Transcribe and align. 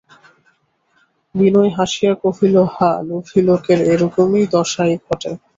বিনয় 1.35 1.71
হাসিয়া 1.77 2.13
কহিল, 2.23 2.55
হাঁ, 2.75 2.97
লোভী 3.07 3.39
লোকের 3.47 3.79
এইরকম 3.91 4.27
দশাই 4.53 4.93
ঘটে। 5.05 5.31